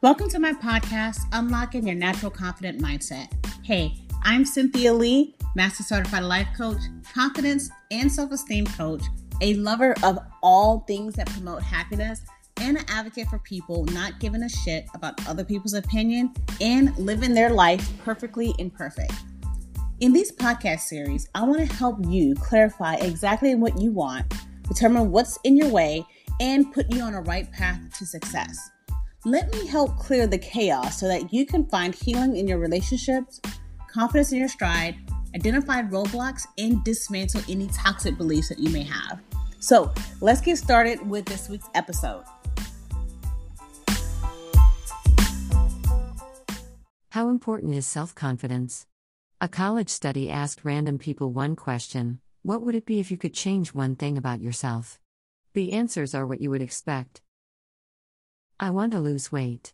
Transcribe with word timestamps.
Welcome 0.00 0.28
to 0.28 0.38
my 0.38 0.52
podcast, 0.52 1.22
Unlocking 1.32 1.84
Your 1.84 1.96
Natural 1.96 2.30
Confident 2.30 2.80
Mindset. 2.80 3.32
Hey, 3.64 3.96
I'm 4.22 4.44
Cynthia 4.44 4.94
Lee, 4.94 5.34
Master 5.56 5.82
Certified 5.82 6.22
Life 6.22 6.46
Coach, 6.56 6.78
Confidence 7.12 7.68
and 7.90 8.10
Self 8.10 8.30
Esteem 8.30 8.66
Coach, 8.66 9.02
a 9.40 9.54
lover 9.54 9.96
of 10.04 10.20
all 10.40 10.84
things 10.86 11.14
that 11.14 11.28
promote 11.30 11.64
happiness, 11.64 12.20
and 12.58 12.78
an 12.78 12.84
advocate 12.86 13.26
for 13.26 13.40
people 13.40 13.86
not 13.86 14.20
giving 14.20 14.44
a 14.44 14.48
shit 14.48 14.86
about 14.94 15.26
other 15.26 15.44
people's 15.44 15.74
opinion 15.74 16.32
and 16.60 16.96
living 16.96 17.34
their 17.34 17.50
life 17.50 17.90
perfectly 18.04 18.54
imperfect. 18.60 19.12
In 19.98 20.12
these 20.12 20.30
podcast 20.30 20.82
series, 20.82 21.28
I 21.34 21.42
want 21.42 21.68
to 21.68 21.74
help 21.74 21.96
you 22.06 22.36
clarify 22.36 22.94
exactly 22.94 23.56
what 23.56 23.80
you 23.80 23.90
want, 23.90 24.32
determine 24.68 25.10
what's 25.10 25.40
in 25.42 25.56
your 25.56 25.70
way, 25.70 26.06
and 26.40 26.72
put 26.72 26.88
you 26.94 27.02
on 27.02 27.14
a 27.14 27.22
right 27.22 27.50
path 27.50 27.80
to 27.98 28.06
success. 28.06 28.70
Let 29.28 29.52
me 29.52 29.66
help 29.66 29.98
clear 29.98 30.26
the 30.26 30.38
chaos 30.38 30.98
so 30.98 31.06
that 31.06 31.34
you 31.34 31.44
can 31.44 31.66
find 31.66 31.94
healing 31.94 32.36
in 32.36 32.48
your 32.48 32.56
relationships, 32.56 33.42
confidence 33.86 34.32
in 34.32 34.38
your 34.38 34.48
stride, 34.48 34.96
identify 35.34 35.82
roadblocks, 35.82 36.46
and 36.56 36.82
dismantle 36.82 37.42
any 37.46 37.66
toxic 37.66 38.16
beliefs 38.16 38.48
that 38.48 38.58
you 38.58 38.70
may 38.70 38.84
have. 38.84 39.20
So, 39.60 39.92
let's 40.22 40.40
get 40.40 40.56
started 40.56 41.06
with 41.06 41.26
this 41.26 41.50
week's 41.50 41.68
episode. 41.74 42.24
How 47.10 47.28
important 47.28 47.74
is 47.74 47.86
self 47.86 48.14
confidence? 48.14 48.86
A 49.42 49.48
college 49.48 49.90
study 49.90 50.30
asked 50.30 50.64
random 50.64 50.96
people 50.96 51.34
one 51.34 51.54
question 51.54 52.20
What 52.40 52.62
would 52.62 52.74
it 52.74 52.86
be 52.86 52.98
if 52.98 53.10
you 53.10 53.18
could 53.18 53.34
change 53.34 53.74
one 53.74 53.94
thing 53.94 54.16
about 54.16 54.40
yourself? 54.40 54.98
The 55.52 55.74
answers 55.74 56.14
are 56.14 56.26
what 56.26 56.40
you 56.40 56.48
would 56.48 56.62
expect. 56.62 57.20
I 58.60 58.70
want 58.70 58.90
to 58.90 58.98
lose 58.98 59.30
weight. 59.30 59.72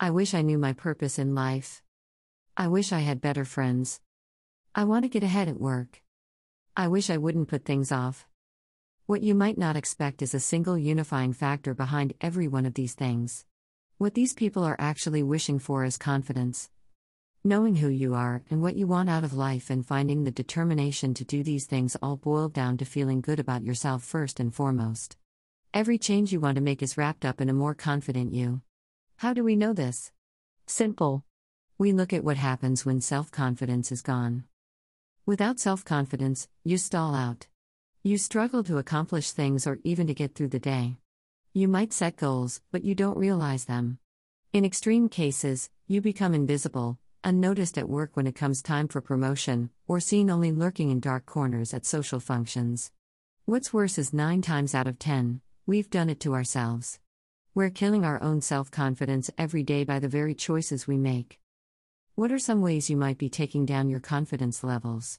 I 0.00 0.10
wish 0.10 0.34
I 0.34 0.42
knew 0.42 0.58
my 0.58 0.72
purpose 0.72 1.16
in 1.16 1.32
life. 1.32 1.80
I 2.56 2.66
wish 2.66 2.90
I 2.90 2.98
had 2.98 3.20
better 3.20 3.44
friends. 3.44 4.00
I 4.74 4.82
want 4.82 5.04
to 5.04 5.08
get 5.08 5.22
ahead 5.22 5.46
at 5.46 5.60
work. 5.60 6.02
I 6.76 6.88
wish 6.88 7.08
I 7.08 7.18
wouldn't 7.18 7.46
put 7.46 7.64
things 7.64 7.92
off. 7.92 8.26
What 9.06 9.22
you 9.22 9.32
might 9.36 9.58
not 9.58 9.76
expect 9.76 10.22
is 10.22 10.34
a 10.34 10.40
single 10.40 10.76
unifying 10.76 11.32
factor 11.32 11.72
behind 11.72 12.14
every 12.20 12.48
one 12.48 12.66
of 12.66 12.74
these 12.74 12.94
things. 12.94 13.44
What 13.98 14.14
these 14.14 14.34
people 14.34 14.64
are 14.64 14.76
actually 14.80 15.22
wishing 15.22 15.60
for 15.60 15.84
is 15.84 15.96
confidence. 15.96 16.68
Knowing 17.44 17.76
who 17.76 17.88
you 17.88 18.14
are 18.16 18.42
and 18.50 18.60
what 18.60 18.74
you 18.74 18.88
want 18.88 19.08
out 19.08 19.22
of 19.22 19.34
life 19.34 19.70
and 19.70 19.86
finding 19.86 20.24
the 20.24 20.32
determination 20.32 21.14
to 21.14 21.24
do 21.24 21.44
these 21.44 21.66
things 21.66 21.96
all 22.02 22.16
boil 22.16 22.48
down 22.48 22.76
to 22.78 22.84
feeling 22.84 23.20
good 23.20 23.38
about 23.38 23.62
yourself 23.62 24.02
first 24.02 24.40
and 24.40 24.52
foremost. 24.52 25.16
Every 25.72 25.98
change 25.98 26.32
you 26.32 26.40
want 26.40 26.56
to 26.56 26.60
make 26.60 26.82
is 26.82 26.98
wrapped 26.98 27.24
up 27.24 27.40
in 27.40 27.48
a 27.48 27.52
more 27.52 27.76
confident 27.76 28.34
you. 28.34 28.60
How 29.18 29.32
do 29.32 29.44
we 29.44 29.54
know 29.54 29.72
this? 29.72 30.10
Simple. 30.66 31.24
We 31.78 31.92
look 31.92 32.12
at 32.12 32.24
what 32.24 32.36
happens 32.36 32.84
when 32.84 33.00
self 33.00 33.30
confidence 33.30 33.92
is 33.92 34.02
gone. 34.02 34.44
Without 35.26 35.60
self 35.60 35.84
confidence, 35.84 36.48
you 36.64 36.76
stall 36.76 37.14
out. 37.14 37.46
You 38.02 38.18
struggle 38.18 38.64
to 38.64 38.78
accomplish 38.78 39.30
things 39.30 39.64
or 39.64 39.78
even 39.84 40.08
to 40.08 40.14
get 40.14 40.34
through 40.34 40.48
the 40.48 40.58
day. 40.58 40.96
You 41.52 41.68
might 41.68 41.92
set 41.92 42.16
goals, 42.16 42.60
but 42.72 42.82
you 42.82 42.96
don't 42.96 43.16
realize 43.16 43.66
them. 43.66 44.00
In 44.52 44.64
extreme 44.64 45.08
cases, 45.08 45.70
you 45.86 46.00
become 46.00 46.34
invisible, 46.34 46.98
unnoticed 47.22 47.78
at 47.78 47.88
work 47.88 48.10
when 48.14 48.26
it 48.26 48.34
comes 48.34 48.60
time 48.60 48.88
for 48.88 49.00
promotion, 49.00 49.70
or 49.86 50.00
seen 50.00 50.30
only 50.30 50.50
lurking 50.50 50.90
in 50.90 50.98
dark 50.98 51.26
corners 51.26 51.72
at 51.72 51.86
social 51.86 52.18
functions. 52.18 52.90
What's 53.44 53.72
worse 53.72 53.98
is 53.98 54.12
9 54.12 54.42
times 54.42 54.74
out 54.74 54.88
of 54.88 54.98
10, 54.98 55.40
we've 55.66 55.90
done 55.90 56.10
it 56.10 56.20
to 56.20 56.34
ourselves. 56.34 56.98
We're 57.54 57.70
killing 57.70 58.04
our 58.04 58.22
own 58.22 58.40
self 58.40 58.70
confidence 58.70 59.30
every 59.36 59.62
day 59.62 59.84
by 59.84 59.98
the 59.98 60.08
very 60.08 60.34
choices 60.34 60.86
we 60.86 60.96
make. 60.96 61.40
What 62.14 62.32
are 62.32 62.38
some 62.38 62.60
ways 62.60 62.90
you 62.90 62.96
might 62.96 63.18
be 63.18 63.28
taking 63.28 63.66
down 63.66 63.88
your 63.88 64.00
confidence 64.00 64.62
levels? 64.64 65.18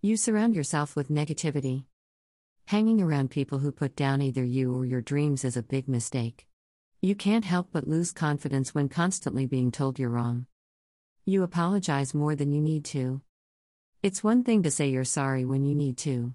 You 0.00 0.16
surround 0.16 0.56
yourself 0.56 0.96
with 0.96 1.08
negativity. 1.08 1.84
Hanging 2.66 3.00
around 3.00 3.30
people 3.30 3.58
who 3.58 3.72
put 3.72 3.96
down 3.96 4.22
either 4.22 4.44
you 4.44 4.74
or 4.74 4.84
your 4.84 5.00
dreams 5.00 5.44
is 5.44 5.56
a 5.56 5.62
big 5.62 5.88
mistake. 5.88 6.46
You 7.00 7.14
can't 7.14 7.44
help 7.44 7.68
but 7.72 7.88
lose 7.88 8.12
confidence 8.12 8.74
when 8.74 8.88
constantly 8.88 9.46
being 9.46 9.70
told 9.70 9.98
you're 9.98 10.08
wrong. 10.08 10.46
You 11.24 11.42
apologize 11.42 12.14
more 12.14 12.34
than 12.34 12.52
you 12.52 12.60
need 12.60 12.84
to. 12.86 13.20
It's 14.02 14.24
one 14.24 14.42
thing 14.42 14.62
to 14.64 14.70
say 14.70 14.88
you're 14.88 15.04
sorry 15.04 15.44
when 15.44 15.64
you 15.64 15.74
need 15.74 15.98
to. 15.98 16.34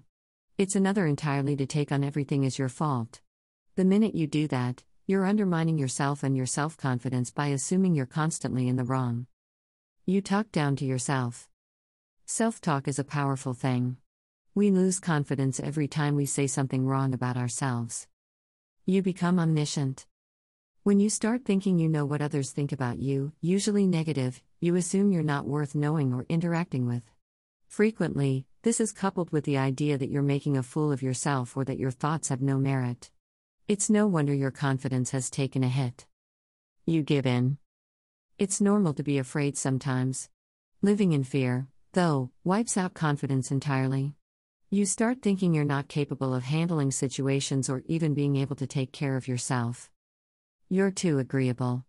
It's 0.58 0.74
another 0.74 1.06
entirely 1.06 1.54
to 1.54 1.66
take 1.66 1.92
on 1.92 2.02
everything 2.02 2.44
as 2.44 2.58
your 2.58 2.68
fault. 2.68 3.20
The 3.76 3.84
minute 3.84 4.16
you 4.16 4.26
do 4.26 4.48
that, 4.48 4.82
you're 5.06 5.24
undermining 5.24 5.78
yourself 5.78 6.24
and 6.24 6.36
your 6.36 6.46
self 6.46 6.76
confidence 6.76 7.30
by 7.30 7.46
assuming 7.46 7.94
you're 7.94 8.06
constantly 8.06 8.66
in 8.66 8.74
the 8.74 8.82
wrong. 8.82 9.28
You 10.04 10.20
talk 10.20 10.50
down 10.50 10.74
to 10.74 10.84
yourself. 10.84 11.48
Self 12.26 12.60
talk 12.60 12.88
is 12.88 12.98
a 12.98 13.04
powerful 13.04 13.54
thing. 13.54 13.98
We 14.52 14.72
lose 14.72 14.98
confidence 14.98 15.60
every 15.60 15.86
time 15.86 16.16
we 16.16 16.26
say 16.26 16.48
something 16.48 16.84
wrong 16.84 17.14
about 17.14 17.36
ourselves. 17.36 18.08
You 18.84 19.00
become 19.00 19.38
omniscient. 19.38 20.06
When 20.82 20.98
you 20.98 21.08
start 21.08 21.44
thinking 21.44 21.78
you 21.78 21.88
know 21.88 22.04
what 22.04 22.20
others 22.20 22.50
think 22.50 22.72
about 22.72 22.98
you, 22.98 23.30
usually 23.40 23.86
negative, 23.86 24.42
you 24.58 24.74
assume 24.74 25.12
you're 25.12 25.22
not 25.22 25.46
worth 25.46 25.76
knowing 25.76 26.12
or 26.12 26.26
interacting 26.28 26.88
with. 26.88 27.04
Frequently, 27.68 28.47
this 28.62 28.80
is 28.80 28.92
coupled 28.92 29.30
with 29.30 29.44
the 29.44 29.56
idea 29.56 29.96
that 29.96 30.10
you're 30.10 30.22
making 30.22 30.56
a 30.56 30.62
fool 30.62 30.90
of 30.90 31.02
yourself 31.02 31.56
or 31.56 31.64
that 31.64 31.78
your 31.78 31.92
thoughts 31.92 32.28
have 32.28 32.42
no 32.42 32.58
merit. 32.58 33.10
It's 33.68 33.88
no 33.88 34.06
wonder 34.06 34.34
your 34.34 34.50
confidence 34.50 35.10
has 35.12 35.30
taken 35.30 35.62
a 35.62 35.68
hit. 35.68 36.06
You 36.84 37.02
give 37.02 37.26
in. 37.26 37.58
It's 38.36 38.60
normal 38.60 38.94
to 38.94 39.02
be 39.02 39.18
afraid 39.18 39.56
sometimes. 39.56 40.28
Living 40.82 41.12
in 41.12 41.22
fear, 41.22 41.68
though, 41.92 42.30
wipes 42.44 42.76
out 42.76 42.94
confidence 42.94 43.50
entirely. 43.50 44.14
You 44.70 44.86
start 44.86 45.22
thinking 45.22 45.54
you're 45.54 45.64
not 45.64 45.88
capable 45.88 46.34
of 46.34 46.44
handling 46.44 46.90
situations 46.90 47.70
or 47.70 47.82
even 47.86 48.14
being 48.14 48.36
able 48.36 48.56
to 48.56 48.66
take 48.66 48.92
care 48.92 49.16
of 49.16 49.28
yourself. 49.28 49.90
You're 50.68 50.90
too 50.90 51.18
agreeable. 51.18 51.84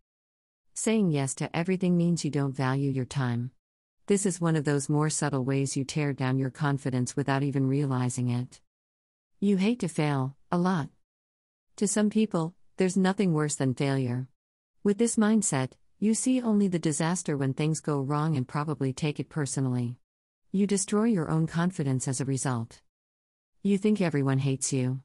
Saying 0.75 1.11
yes 1.11 1.35
to 1.35 1.53
everything 1.55 1.97
means 1.97 2.23
you 2.23 2.31
don't 2.31 2.55
value 2.55 2.89
your 2.89 3.05
time. 3.05 3.51
This 4.09 4.25
is 4.25 4.41
one 4.41 4.55
of 4.55 4.65
those 4.65 4.89
more 4.89 5.11
subtle 5.11 5.45
ways 5.45 5.77
you 5.77 5.83
tear 5.83 6.13
down 6.13 6.39
your 6.39 6.49
confidence 6.49 7.15
without 7.15 7.43
even 7.43 7.67
realizing 7.67 8.27
it. 8.29 8.59
You 9.39 9.57
hate 9.57 9.81
to 9.81 9.87
fail, 9.87 10.35
a 10.51 10.57
lot. 10.57 10.89
To 11.75 11.87
some 11.87 12.09
people, 12.09 12.55
there's 12.77 12.97
nothing 12.97 13.35
worse 13.35 13.53
than 13.53 13.75
failure. 13.75 14.27
With 14.83 14.97
this 14.97 15.15
mindset, 15.15 15.73
you 15.99 16.15
see 16.15 16.41
only 16.41 16.67
the 16.67 16.79
disaster 16.79 17.37
when 17.37 17.53
things 17.53 17.81
go 17.81 18.01
wrong 18.01 18.35
and 18.35 18.47
probably 18.47 18.93
take 18.93 19.19
it 19.19 19.29
personally. 19.29 19.99
You 20.51 20.65
destroy 20.65 21.03
your 21.03 21.29
own 21.29 21.45
confidence 21.45 22.07
as 22.07 22.19
a 22.19 22.25
result. 22.25 22.81
You 23.61 23.77
think 23.77 24.01
everyone 24.01 24.39
hates 24.39 24.73
you. 24.73 25.01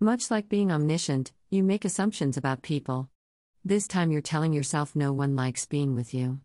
Much 0.00 0.30
like 0.30 0.48
being 0.48 0.72
omniscient, 0.72 1.32
you 1.50 1.62
make 1.62 1.84
assumptions 1.84 2.38
about 2.38 2.62
people. 2.62 3.10
This 3.66 3.86
time 3.86 4.10
you're 4.10 4.22
telling 4.22 4.54
yourself 4.54 4.96
no 4.96 5.12
one 5.12 5.36
likes 5.36 5.66
being 5.66 5.94
with 5.94 6.14
you. 6.14 6.40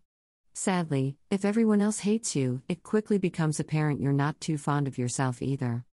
Sadly, 0.52 1.16
if 1.30 1.44
everyone 1.44 1.80
else 1.80 2.00
hates 2.00 2.34
you, 2.34 2.62
it 2.68 2.82
quickly 2.82 3.18
becomes 3.18 3.60
apparent 3.60 4.00
you're 4.00 4.12
not 4.12 4.40
too 4.40 4.58
fond 4.58 4.88
of 4.88 4.98
yourself 4.98 5.40
either. 5.40 5.84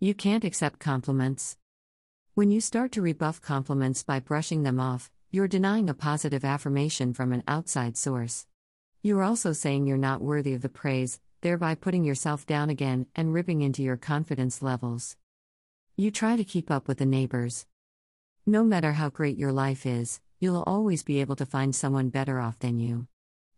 You 0.00 0.12
can't 0.12 0.44
accept 0.44 0.80
compliments. 0.80 1.56
When 2.34 2.50
you 2.50 2.60
start 2.60 2.92
to 2.92 3.02
rebuff 3.02 3.40
compliments 3.40 4.02
by 4.02 4.20
brushing 4.20 4.62
them 4.62 4.78
off, 4.78 5.10
you're 5.30 5.48
denying 5.48 5.88
a 5.88 5.94
positive 5.94 6.44
affirmation 6.44 7.14
from 7.14 7.32
an 7.32 7.42
outside 7.48 7.96
source. 7.96 8.46
You're 9.02 9.22
also 9.22 9.52
saying 9.52 9.86
you're 9.86 9.96
not 9.96 10.20
worthy 10.20 10.52
of 10.52 10.62
the 10.62 10.68
praise, 10.68 11.20
thereby 11.40 11.74
putting 11.74 12.04
yourself 12.04 12.44
down 12.44 12.70
again 12.70 13.06
and 13.14 13.32
ripping 13.32 13.62
into 13.62 13.82
your 13.82 13.96
confidence 13.96 14.62
levels. 14.62 15.16
You 15.96 16.10
try 16.10 16.36
to 16.36 16.44
keep 16.44 16.70
up 16.70 16.88
with 16.88 16.98
the 16.98 17.06
neighbors. 17.06 17.66
No 18.44 18.64
matter 18.64 18.92
how 18.92 19.08
great 19.08 19.38
your 19.38 19.52
life 19.52 19.86
is, 19.86 20.20
you'll 20.40 20.64
always 20.66 21.02
be 21.02 21.20
able 21.20 21.36
to 21.36 21.46
find 21.46 21.74
someone 21.74 22.10
better 22.10 22.40
off 22.40 22.58
than 22.58 22.78
you. 22.78 23.06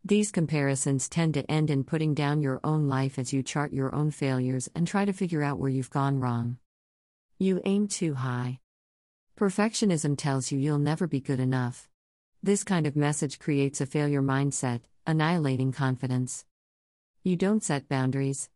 These 0.04 0.30
comparisons 0.30 1.08
tend 1.08 1.34
to 1.34 1.50
end 1.50 1.70
in 1.70 1.84
putting 1.84 2.14
down 2.14 2.40
your 2.40 2.60
own 2.62 2.88
life 2.88 3.18
as 3.18 3.32
you 3.32 3.42
chart 3.42 3.72
your 3.72 3.94
own 3.94 4.10
failures 4.10 4.68
and 4.74 4.86
try 4.86 5.04
to 5.04 5.12
figure 5.12 5.42
out 5.42 5.58
where 5.58 5.70
you've 5.70 5.90
gone 5.90 6.20
wrong. 6.20 6.58
You 7.38 7.60
aim 7.64 7.88
too 7.88 8.14
high. 8.14 8.60
Perfectionism 9.36 10.16
tells 10.16 10.50
you 10.50 10.58
you'll 10.58 10.78
never 10.78 11.06
be 11.06 11.20
good 11.20 11.40
enough. 11.40 11.88
This 12.42 12.64
kind 12.64 12.86
of 12.86 12.96
message 12.96 13.38
creates 13.38 13.80
a 13.80 13.86
failure 13.86 14.22
mindset, 14.22 14.82
annihilating 15.06 15.72
confidence. 15.72 16.44
You 17.24 17.36
don't 17.36 17.62
set 17.62 17.88
boundaries. 17.88 18.48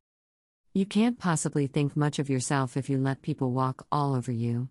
You 0.73 0.87
can't 0.87 1.19
possibly 1.19 1.67
think 1.67 1.97
much 1.97 2.19
of 2.19 2.31
yourself 2.31 2.77
if 2.77 2.89
you 2.89 2.99
let 2.99 3.21
people 3.21 3.51
walk 3.51 3.87
all 3.93 4.15
over 4.15 4.33
you. 4.33 4.71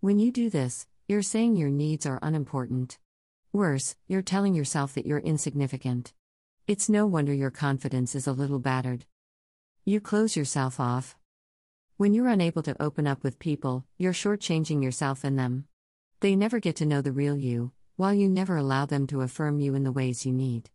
When 0.00 0.18
you 0.18 0.30
do 0.30 0.50
this, 0.50 0.86
you're 1.06 1.22
saying 1.22 1.56
your 1.56 1.70
needs 1.70 2.04
are 2.04 2.18
unimportant. 2.20 2.98
Worse, 3.58 3.96
you're 4.06 4.22
telling 4.22 4.54
yourself 4.54 4.94
that 4.94 5.04
you're 5.04 5.18
insignificant. 5.18 6.12
It's 6.68 6.88
no 6.88 7.08
wonder 7.08 7.34
your 7.34 7.50
confidence 7.50 8.14
is 8.14 8.28
a 8.28 8.32
little 8.32 8.60
battered. 8.60 9.04
You 9.84 10.00
close 10.00 10.36
yourself 10.36 10.78
off. 10.78 11.16
When 11.96 12.14
you're 12.14 12.28
unable 12.28 12.62
to 12.62 12.80
open 12.80 13.08
up 13.08 13.24
with 13.24 13.40
people, 13.40 13.84
you're 13.96 14.12
shortchanging 14.12 14.80
yourself 14.80 15.24
and 15.24 15.36
them. 15.36 15.64
They 16.20 16.36
never 16.36 16.60
get 16.60 16.76
to 16.76 16.86
know 16.86 17.02
the 17.02 17.10
real 17.10 17.36
you, 17.36 17.72
while 17.96 18.14
you 18.14 18.28
never 18.28 18.56
allow 18.56 18.86
them 18.86 19.08
to 19.08 19.22
affirm 19.22 19.58
you 19.58 19.74
in 19.74 19.82
the 19.82 19.90
ways 19.90 20.24
you 20.24 20.32
need. 20.32 20.70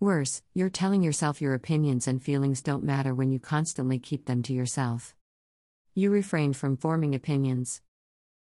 Worse, 0.00 0.42
you're 0.54 0.70
telling 0.70 1.04
yourself 1.04 1.40
your 1.40 1.54
opinions 1.54 2.08
and 2.08 2.20
feelings 2.20 2.62
don't 2.62 2.82
matter 2.82 3.14
when 3.14 3.30
you 3.30 3.38
constantly 3.38 4.00
keep 4.00 4.26
them 4.26 4.42
to 4.42 4.52
yourself. 4.52 5.14
You 5.94 6.10
refrain 6.10 6.52
from 6.52 6.78
forming 6.78 7.14
opinions. 7.14 7.80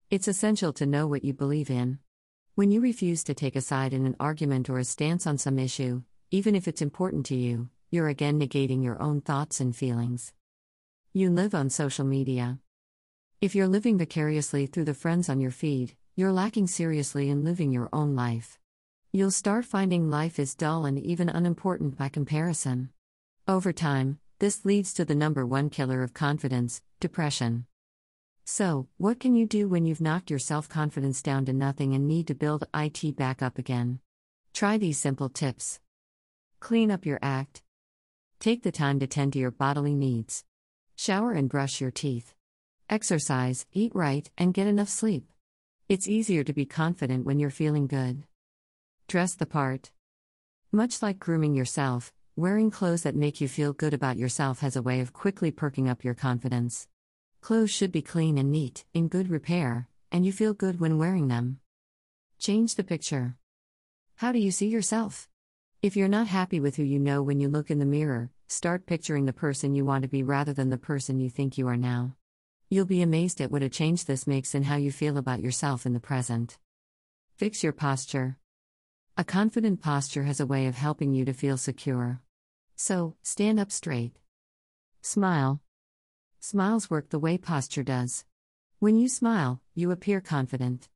It's 0.09 0.29
essential 0.29 0.71
to 0.71 0.85
know 0.85 1.05
what 1.05 1.25
you 1.25 1.33
believe 1.33 1.69
in. 1.69 1.99
When 2.55 2.69
you 2.69 2.81
refuse 2.81 3.23
to 3.23 3.33
take 3.33 3.55
a 3.55 3.61
side 3.61 3.93
in 3.93 4.05
an 4.05 4.15
argument 4.19 4.69
or 4.69 4.77
a 4.77 4.83
stance 4.83 5.25
on 5.25 5.39
some 5.39 5.57
issue, 5.57 6.03
even 6.29 6.53
if 6.53 6.67
it's 6.67 6.83
important 6.83 7.25
to 7.27 7.35
you, 7.35 7.69
you're 7.89 8.09
again 8.09 8.39
negating 8.39 8.83
your 8.83 9.01
own 9.01 9.21
thoughts 9.21 9.59
and 9.59 9.75
feelings. 9.75 10.33
You 11.13 11.31
live 11.31 11.55
on 11.55 11.71
social 11.71 12.05
media. 12.05 12.59
If 13.41 13.55
you're 13.55 13.67
living 13.67 13.97
vicariously 13.97 14.67
through 14.67 14.85
the 14.85 14.93
friends 14.93 15.29
on 15.29 15.41
your 15.41 15.49
feed, 15.49 15.95
you're 16.15 16.31
lacking 16.31 16.67
seriously 16.67 17.27
in 17.31 17.43
living 17.43 17.71
your 17.71 17.89
own 17.91 18.15
life. 18.15 18.59
You'll 19.11 19.31
start 19.31 19.65
finding 19.65 20.11
life 20.11 20.37
is 20.37 20.53
dull 20.53 20.85
and 20.85 20.99
even 20.99 21.29
unimportant 21.29 21.97
by 21.97 22.09
comparison. 22.09 22.91
Over 23.47 23.73
time, 23.73 24.19
this 24.37 24.63
leads 24.63 24.93
to 24.93 25.05
the 25.05 25.15
number 25.15 25.43
one 25.43 25.71
killer 25.71 26.03
of 26.03 26.13
confidence 26.13 26.83
depression. 26.99 27.65
So, 28.45 28.87
what 28.97 29.21
can 29.21 29.35
you 29.35 29.45
do 29.45 29.69
when 29.69 29.85
you've 29.85 30.01
knocked 30.01 30.29
your 30.29 30.39
self 30.39 30.67
confidence 30.67 31.21
down 31.21 31.45
to 31.45 31.53
nothing 31.53 31.93
and 31.93 32.07
need 32.07 32.27
to 32.27 32.35
build 32.35 32.67
IT 32.73 33.15
back 33.15 33.41
up 33.41 33.57
again? 33.57 33.99
Try 34.53 34.77
these 34.77 34.99
simple 34.99 35.29
tips. 35.29 35.79
Clean 36.59 36.91
up 36.91 37.05
your 37.05 37.19
act. 37.21 37.61
Take 38.39 38.63
the 38.63 38.71
time 38.71 38.99
to 38.99 39.07
tend 39.07 39.33
to 39.33 39.39
your 39.39 39.51
bodily 39.51 39.95
needs. 39.95 40.43
Shower 40.97 41.31
and 41.31 41.49
brush 41.49 41.79
your 41.79 41.91
teeth. 41.91 42.33
Exercise, 42.89 43.65
eat 43.71 43.93
right, 43.95 44.29
and 44.37 44.53
get 44.53 44.67
enough 44.67 44.89
sleep. 44.89 45.31
It's 45.87 46.07
easier 46.07 46.43
to 46.43 46.53
be 46.53 46.65
confident 46.65 47.25
when 47.25 47.39
you're 47.39 47.49
feeling 47.49 47.87
good. 47.87 48.23
Dress 49.07 49.35
the 49.35 49.45
part. 49.45 49.91
Much 50.71 51.01
like 51.01 51.19
grooming 51.19 51.55
yourself, 51.55 52.11
wearing 52.35 52.71
clothes 52.71 53.03
that 53.03 53.15
make 53.15 53.39
you 53.39 53.47
feel 53.47 53.73
good 53.73 53.93
about 53.93 54.17
yourself 54.17 54.59
has 54.59 54.75
a 54.75 54.81
way 54.81 54.99
of 54.99 55.13
quickly 55.13 55.51
perking 55.51 55.87
up 55.87 56.03
your 56.03 56.13
confidence. 56.13 56.87
Clothes 57.43 57.71
should 57.71 57.91
be 57.91 58.01
clean 58.01 58.37
and 58.37 58.53
neat, 58.53 58.85
in 58.93 59.09
good 59.09 59.29
repair, 59.29 59.89
and 60.13 60.25
you 60.25 60.31
feel 60.31 60.53
good 60.53 60.79
when 60.79 60.97
wearing 60.97 61.27
them. 61.27 61.59
Change 62.39 62.75
the 62.75 62.85
picture. 62.85 63.35
How 64.15 64.31
do 64.31 64.39
you 64.39 64.49
see 64.49 64.69
yourself? 64.69 65.27
If 65.81 65.97
you're 65.97 66.07
not 66.07 66.27
happy 66.27 66.61
with 66.61 66.77
who 66.77 66.83
you 66.83 66.99
know 66.99 67.21
when 67.21 67.41
you 67.41 67.49
look 67.49 67.69
in 67.69 67.79
the 67.79 67.85
mirror, 67.85 68.31
start 68.47 68.85
picturing 68.85 69.25
the 69.25 69.33
person 69.33 69.75
you 69.75 69.83
want 69.83 70.03
to 70.03 70.07
be 70.07 70.23
rather 70.23 70.53
than 70.53 70.69
the 70.69 70.77
person 70.77 71.19
you 71.19 71.29
think 71.29 71.57
you 71.57 71.67
are 71.67 71.75
now. 71.75 72.15
You'll 72.69 72.85
be 72.85 73.01
amazed 73.01 73.41
at 73.41 73.51
what 73.51 73.61
a 73.61 73.67
change 73.67 74.05
this 74.05 74.25
makes 74.25 74.55
in 74.55 74.63
how 74.63 74.77
you 74.77 74.89
feel 74.89 75.17
about 75.17 75.41
yourself 75.41 75.85
in 75.85 75.91
the 75.91 75.99
present. 75.99 76.57
Fix 77.35 77.61
your 77.61 77.73
posture. 77.73 78.37
A 79.17 79.25
confident 79.25 79.81
posture 79.81 80.23
has 80.23 80.39
a 80.39 80.45
way 80.45 80.65
of 80.65 80.75
helping 80.75 81.13
you 81.13 81.25
to 81.25 81.33
feel 81.33 81.57
secure. 81.57 82.21
So, 82.77 83.17
stand 83.21 83.59
up 83.59 83.69
straight. 83.69 84.13
Smile. 85.01 85.59
Smiles 86.45 86.89
work 86.89 87.07
the 87.07 87.19
way 87.19 87.37
posture 87.37 87.83
does. 87.83 88.25
When 88.79 88.97
you 88.97 89.07
smile, 89.07 89.61
you 89.73 89.91
appear 89.91 90.19
confident. 90.19 90.89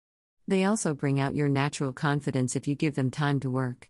They 0.45 0.65
also 0.65 0.93
bring 0.93 1.21
out 1.21 1.35
your 1.35 1.47
natural 1.47 1.93
confidence 1.93 2.57
if 2.57 2.67
you 2.67 2.75
give 2.75 2.95
them 2.95 3.09
time 3.09 3.39
to 3.39 3.49
work. 3.49 3.89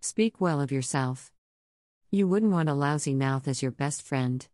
Speak 0.00 0.40
well 0.40 0.58
of 0.58 0.72
yourself. 0.72 1.32
You 2.10 2.26
wouldn't 2.26 2.52
want 2.52 2.70
a 2.70 2.72
lousy 2.72 3.12
mouth 3.12 3.46
as 3.46 3.60
your 3.60 3.72
best 3.72 4.00
friend. 4.00 4.48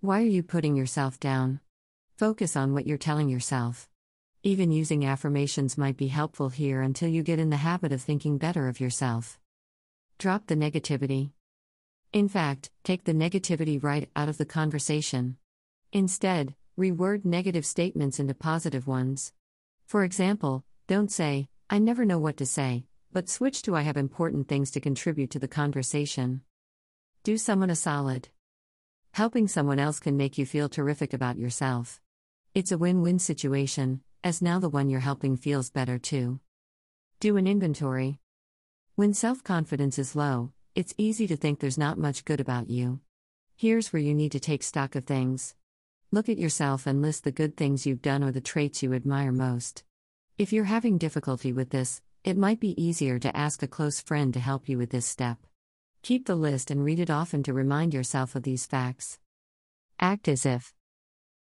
Why 0.00 0.20
are 0.20 0.34
you 0.36 0.42
putting 0.42 0.74
yourself 0.74 1.20
down? 1.20 1.60
Focus 2.16 2.56
on 2.56 2.74
what 2.74 2.88
you're 2.88 2.98
telling 2.98 3.28
yourself. 3.28 3.88
Even 4.42 4.72
using 4.72 5.06
affirmations 5.06 5.78
might 5.78 5.96
be 5.96 6.08
helpful 6.08 6.48
here 6.48 6.82
until 6.82 7.08
you 7.08 7.22
get 7.22 7.38
in 7.38 7.50
the 7.50 7.56
habit 7.56 7.92
of 7.92 8.02
thinking 8.02 8.36
better 8.36 8.66
of 8.66 8.80
yourself. 8.80 9.38
Drop 10.18 10.48
the 10.48 10.56
negativity. 10.56 11.30
In 12.12 12.28
fact, 12.28 12.70
take 12.82 13.04
the 13.04 13.12
negativity 13.12 13.80
right 13.80 14.10
out 14.16 14.28
of 14.28 14.38
the 14.38 14.44
conversation. 14.44 15.36
Instead, 15.92 16.54
reword 16.78 17.24
negative 17.24 17.64
statements 17.64 18.20
into 18.20 18.34
positive 18.34 18.86
ones. 18.86 19.32
For 19.86 20.04
example, 20.04 20.64
don't 20.86 21.10
say, 21.10 21.48
I 21.70 21.78
never 21.78 22.04
know 22.04 22.18
what 22.18 22.36
to 22.38 22.46
say, 22.46 22.84
but 23.10 23.28
switch 23.28 23.62
to 23.62 23.74
I 23.74 23.82
have 23.82 23.96
important 23.96 24.48
things 24.48 24.70
to 24.72 24.80
contribute 24.80 25.30
to 25.30 25.38
the 25.38 25.48
conversation. 25.48 26.42
Do 27.24 27.38
someone 27.38 27.70
a 27.70 27.76
solid. 27.76 28.28
Helping 29.12 29.48
someone 29.48 29.78
else 29.78 29.98
can 29.98 30.16
make 30.16 30.36
you 30.36 30.44
feel 30.44 30.68
terrific 30.68 31.14
about 31.14 31.38
yourself. 31.38 32.00
It's 32.54 32.72
a 32.72 32.78
win 32.78 33.00
win 33.00 33.18
situation, 33.18 34.02
as 34.22 34.42
now 34.42 34.58
the 34.58 34.68
one 34.68 34.90
you're 34.90 35.00
helping 35.00 35.36
feels 35.36 35.70
better 35.70 35.98
too. 35.98 36.40
Do 37.18 37.36
an 37.38 37.46
inventory. 37.46 38.18
When 38.94 39.14
self 39.14 39.42
confidence 39.42 39.98
is 39.98 40.14
low, 40.14 40.52
it's 40.74 40.94
easy 40.98 41.26
to 41.28 41.36
think 41.36 41.60
there's 41.60 41.78
not 41.78 41.98
much 41.98 42.26
good 42.26 42.40
about 42.40 42.68
you. 42.68 43.00
Here's 43.56 43.92
where 43.92 44.02
you 44.02 44.14
need 44.14 44.32
to 44.32 44.40
take 44.40 44.62
stock 44.62 44.94
of 44.94 45.04
things. 45.04 45.54
Look 46.10 46.30
at 46.30 46.38
yourself 46.38 46.86
and 46.86 47.02
list 47.02 47.24
the 47.24 47.30
good 47.30 47.54
things 47.54 47.84
you've 47.84 48.00
done 48.00 48.24
or 48.24 48.32
the 48.32 48.40
traits 48.40 48.82
you 48.82 48.94
admire 48.94 49.30
most. 49.30 49.84
If 50.38 50.54
you're 50.54 50.64
having 50.64 50.96
difficulty 50.96 51.52
with 51.52 51.68
this, 51.68 52.00
it 52.24 52.38
might 52.38 52.60
be 52.60 52.82
easier 52.82 53.18
to 53.18 53.36
ask 53.36 53.62
a 53.62 53.68
close 53.68 54.00
friend 54.00 54.32
to 54.32 54.40
help 54.40 54.70
you 54.70 54.78
with 54.78 54.88
this 54.88 55.04
step. 55.04 55.36
Keep 56.00 56.24
the 56.24 56.34
list 56.34 56.70
and 56.70 56.82
read 56.82 56.98
it 56.98 57.10
often 57.10 57.42
to 57.42 57.52
remind 57.52 57.92
yourself 57.92 58.34
of 58.34 58.42
these 58.42 58.64
facts. 58.64 59.18
Act 60.00 60.28
as 60.28 60.46
if. 60.46 60.72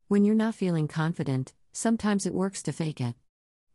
When 0.08 0.24
you're 0.24 0.34
not 0.34 0.54
feeling 0.54 0.88
confident, 0.88 1.52
sometimes 1.72 2.24
it 2.24 2.32
works 2.32 2.62
to 2.62 2.72
fake 2.72 3.02
it. 3.02 3.16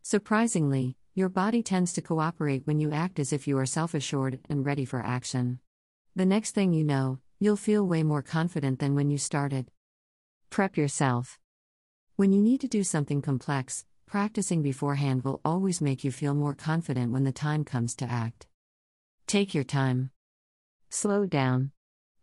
Surprisingly, 0.02 0.96
your 1.14 1.28
body 1.28 1.62
tends 1.62 1.92
to 1.92 2.02
cooperate 2.02 2.66
when 2.66 2.80
you 2.80 2.90
act 2.90 3.20
as 3.20 3.32
if 3.32 3.46
you 3.46 3.56
are 3.58 3.66
self 3.66 3.94
assured 3.94 4.40
and 4.48 4.66
ready 4.66 4.84
for 4.84 5.04
action. 5.06 5.60
The 6.16 6.26
next 6.26 6.52
thing 6.52 6.72
you 6.72 6.82
know, 6.82 7.20
you'll 7.38 7.54
feel 7.54 7.86
way 7.86 8.02
more 8.02 8.22
confident 8.22 8.80
than 8.80 8.96
when 8.96 9.08
you 9.08 9.18
started. 9.18 9.70
Prep 10.50 10.76
yourself. 10.76 11.38
When 12.16 12.32
you 12.32 12.42
need 12.42 12.60
to 12.60 12.68
do 12.68 12.84
something 12.84 13.22
complex, 13.22 13.86
practicing 14.06 14.62
beforehand 14.62 15.24
will 15.24 15.40
always 15.44 15.80
make 15.80 16.04
you 16.04 16.12
feel 16.12 16.34
more 16.34 16.54
confident 16.54 17.12
when 17.12 17.24
the 17.24 17.32
time 17.32 17.64
comes 17.64 17.94
to 17.96 18.04
act. 18.10 18.46
Take 19.26 19.54
your 19.54 19.64
time. 19.64 20.10
Slow 20.90 21.24
down. 21.24 21.70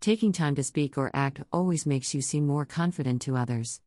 Taking 0.01 0.31
time 0.31 0.56
to 0.56 0.63
speak 0.63 0.97
or 0.97 1.09
act 1.13 1.41
always 1.51 1.85
makes 1.85 2.13
you 2.13 2.21
seem 2.21 2.45
more 2.45 2.65
confident 2.65 3.21
to 3.24 3.35
others. 3.35 3.81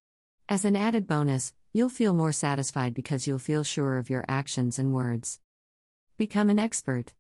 As 0.49 0.65
an 0.65 0.75
added 0.75 1.07
bonus, 1.07 1.53
You'll 1.73 1.88
feel 1.88 2.14
more 2.14 2.33
satisfied 2.33 2.95
because 2.95 3.29
you'll 3.29 3.38
feel 3.38 3.62
sure 3.62 3.97
of 3.97 4.11
your 4.11 4.25
actions 4.26 4.76
and 4.76 4.93
words. 4.93 5.38
Become 6.19 6.50
an 6.50 6.59
expert. 6.59 7.12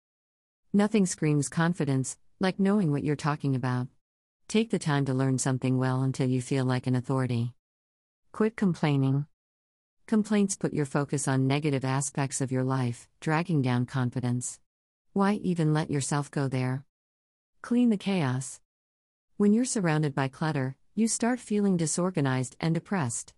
Nothing 0.72 1.06
screams 1.06 1.48
confidence 1.48 2.18
like 2.40 2.58
knowing 2.58 2.90
what 2.90 3.04
you're 3.04 3.14
talking 3.14 3.54
about. 3.54 3.86
Take 4.50 4.70
the 4.70 4.80
time 4.80 5.04
to 5.04 5.14
learn 5.14 5.38
something 5.38 5.78
well 5.78 6.02
until 6.02 6.28
you 6.28 6.42
feel 6.42 6.64
like 6.64 6.88
an 6.88 6.96
authority. 6.96 7.54
Quit 8.32 8.56
complaining. 8.56 9.26
Complaints 10.08 10.56
put 10.56 10.72
your 10.72 10.86
focus 10.86 11.28
on 11.28 11.46
negative 11.46 11.84
aspects 11.84 12.40
of 12.40 12.50
your 12.50 12.64
life, 12.64 13.06
dragging 13.20 13.62
down 13.62 13.86
confidence. 13.86 14.58
Why 15.12 15.34
even 15.34 15.72
let 15.72 15.88
yourself 15.88 16.32
go 16.32 16.48
there? 16.48 16.84
Clean 17.62 17.90
the 17.90 17.96
chaos. 17.96 18.58
When 19.36 19.52
you're 19.52 19.64
surrounded 19.64 20.16
by 20.16 20.26
clutter, 20.26 20.74
you 20.96 21.06
start 21.06 21.38
feeling 21.38 21.76
disorganized 21.76 22.56
and 22.58 22.74
depressed. 22.74 23.34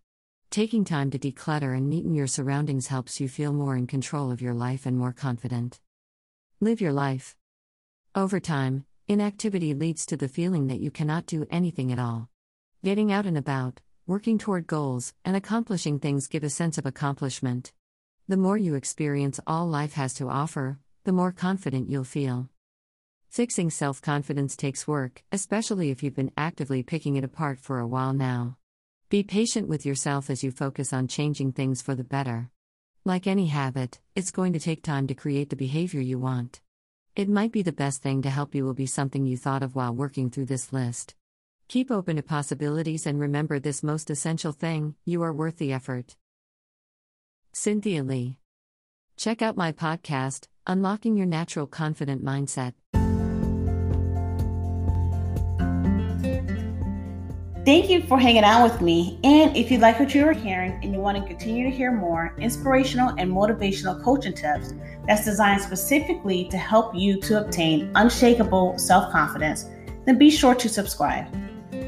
Taking 0.49 0.83
time 0.83 1.11
to 1.11 1.19
declutter 1.19 1.77
and 1.77 1.91
neaten 1.91 2.15
your 2.15 2.27
surroundings 2.27 2.87
helps 2.87 3.21
you 3.21 3.29
feel 3.29 3.53
more 3.53 3.77
in 3.77 3.87
control 3.87 4.33
of 4.33 4.41
your 4.41 4.55
life 4.55 4.87
and 4.87 4.97
more 4.97 5.13
confident. 5.13 5.79
Live 6.59 6.81
your 6.81 6.95
life. 6.95 7.37
Over 8.15 8.41
time, 8.41 8.87
inactivity 9.09 9.75
leads 9.75 10.07
to 10.07 10.17
the 10.17 10.29
feeling 10.29 10.69
that 10.69 10.81
you 10.81 10.91
cannot 10.91 11.27
do 11.27 11.47
anything 11.51 11.93
at 11.93 11.99
all. 11.99 12.29
Getting 12.85 13.13
out 13.13 13.27
and 13.27 13.37
about, 13.37 13.81
working 14.07 14.39
toward 14.39 14.67
goals, 14.67 15.15
and 15.25 15.37
accomplishing 15.37 15.99
things 15.99 16.29
give 16.29 16.45
a 16.45 16.51
sense 16.51 16.79
of 16.79 16.87
accomplishment. 16.87 17.73
The 18.29 18.37
more 18.37 18.57
you 18.57 18.75
experience 18.75 19.41
all 19.47 19.67
life 19.67 19.95
has 19.95 20.15
to 20.15 20.29
offer, 20.29 20.79
the 21.05 21.13
more 21.13 21.33
confident 21.33 21.91
you'll 21.91 22.05
feel. 22.05 22.49
Fixing 23.29 23.71
self 23.71 24.01
confidence 24.03 24.57
takes 24.57 24.87
work, 24.87 25.23
especially 25.33 25.91
if 25.91 26.03
you've 26.03 26.15
been 26.15 26.33
actively 26.37 26.83
picking 26.83 27.17
it 27.17 27.25
apart 27.25 27.59
for 27.59 27.79
a 27.79 27.87
while 27.87 28.13
now. 28.13 28.57
Be 29.09 29.23
patient 29.23 29.69
with 29.69 29.85
yourself 29.85 30.31
as 30.31 30.43
you 30.43 30.51
focus 30.51 30.93
on 30.93 31.09
changing 31.09 31.53
things 31.53 31.83
for 31.83 31.95
the 31.95 32.05
better. 32.05 32.51
Like 33.05 33.27
any 33.27 33.47
habit, 33.47 34.01
it's 34.15 34.31
going 34.31 34.53
to 34.53 34.61
take 34.61 34.83
time 34.83 35.07
to 35.09 35.15
create 35.15 35.51
the 35.51 35.57
behavior 35.57 36.01
you 36.01 36.19
want. 36.19 36.61
It 37.15 37.29
might 37.29 37.53
be 37.53 37.61
the 37.61 37.73
best 37.73 38.03
thing 38.03 38.23
to 38.23 38.31
help 38.31 38.55
you 38.55 38.65
will 38.65 38.73
be 38.73 38.87
something 38.87 39.27
you 39.27 39.37
thought 39.37 39.63
of 39.63 39.75
while 39.75 39.95
working 39.95 40.31
through 40.31 40.47
this 40.47 40.73
list. 40.73 41.15
Keep 41.69 41.91
open 41.91 42.17
to 42.17 42.23
possibilities 42.23 43.07
and 43.07 43.21
remember 43.21 43.59
this 43.59 43.83
most 43.83 44.09
essential 44.09 44.53
thing 44.53 44.95
you 45.05 45.23
are 45.23 45.33
worth 45.33 45.59
the 45.59 45.75
effort. 45.75 46.17
Cynthia 47.53 48.03
Lee. 48.03 48.39
Check 49.19 49.43
out 49.43 49.59
my 49.59 49.73
podcast, 49.73 50.49
Unlocking 50.67 51.19
Your 51.19 51.27
Natural 51.27 51.67
Confident 51.67 52.25
Mindset. 52.25 52.73
Thank 57.65 57.89
you 57.89 58.03
for 58.03 58.19
hanging 58.19 58.43
out 58.43 58.65
with 58.65 58.81
me. 58.81 59.21
And 59.23 59.57
if 59.57 59.71
you 59.71 59.79
like 59.79 60.01
what 60.01 60.13
you 60.17 60.27
are 60.27 60.33
hearing 60.33 60.81
and 60.83 60.93
you 60.93 60.99
want 60.99 61.17
to 61.17 61.25
continue 61.25 61.71
to 61.71 61.71
hear 61.71 61.93
more 61.93 62.35
inspirational 62.39 63.11
and 63.19 63.31
motivational 63.31 64.03
coaching 64.03 64.33
tips 64.33 64.75
that's 65.07 65.25
designed 65.25 65.63
specifically 65.63 66.49
to 66.49 66.57
help 66.59 66.93
you 66.93 67.21
to 67.21 67.41
obtain 67.41 67.93
unshakable 67.95 68.77
self 68.81 69.13
confidence, 69.13 69.67
then 70.07 70.19
be 70.19 70.29
sure 70.29 70.57
to 70.57 70.69
subscribe. 70.69 71.27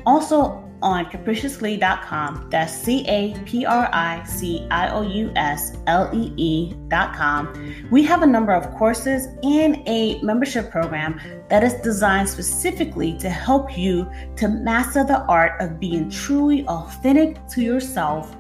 Also, 0.07 0.64
on 0.85 1.07
capriciouslee.com. 1.07 2.49
That's 2.51 2.73
C 2.73 3.05
A 3.09 3.35
P 3.45 3.65
R 3.65 3.89
I 3.93 4.23
C 4.25 4.69
I 4.71 4.91
O 4.91 5.03
U 5.03 5.33
S 5.35 5.77
L 5.87 6.11
E 6.13 6.33
E.com. 6.37 7.89
We 7.91 8.05
have 8.05 8.23
a 8.23 8.27
number 8.27 8.53
of 8.53 8.73
courses 8.75 9.27
and 9.43 9.83
a 9.87 10.21
membership 10.23 10.71
program 10.71 11.21
that 11.49 11.65
is 11.65 11.75
designed 11.81 12.29
specifically 12.29 13.17
to 13.19 13.31
help 13.31 13.77
you 13.77 14.09
to 14.37 14.49
master 14.49 15.03
the 15.03 15.23
art 15.23 15.61
of 15.61 15.81
being 15.81 16.11
truly 16.11 16.67
authentic 16.67 17.45
to 17.49 17.63
yourself 17.63 18.37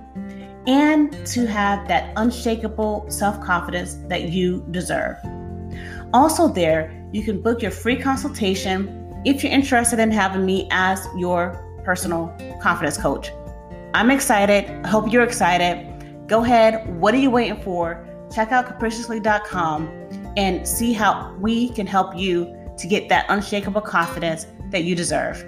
and 0.67 1.27
to 1.27 1.47
have 1.47 1.89
that 1.89 2.13
unshakable 2.17 3.07
self 3.09 3.41
confidence 3.41 3.95
that 4.09 4.29
you 4.29 4.65
deserve. 4.71 5.17
Also, 6.13 6.47
there, 6.47 7.09
you 7.13 7.23
can 7.23 7.41
book 7.41 7.63
your 7.63 7.71
free 7.71 7.97
consultation 7.97 9.01
if 9.25 9.43
you're 9.43 9.53
interested 9.53 9.99
in 9.99 10.11
having 10.11 10.45
me 10.45 10.69
as 10.71 11.07
your 11.17 11.63
personal 11.85 12.35
confidence 12.61 12.97
coach. 12.97 13.31
I'm 13.95 14.11
excited. 14.11 14.85
Hope 14.87 15.12
you're 15.12 15.23
excited. 15.23 16.26
Go 16.26 16.43
ahead. 16.43 17.00
What 17.00 17.14
are 17.14 17.19
you 17.19 17.31
waiting 17.31 17.61
for? 17.62 18.05
Check 18.35 18.50
out 18.50 18.67
capriciouslee.com 18.67 20.33
and 20.37 20.67
see 20.67 20.93
how 20.93 21.35
we 21.38 21.69
can 21.71 21.87
help 21.87 22.17
you 22.17 22.53
to 22.76 22.87
get 22.88 23.09
that 23.09 23.26
unshakable 23.29 23.83
confidence 23.83 24.47
that 24.71 24.85
you 24.85 24.97
deserve. 24.97 25.45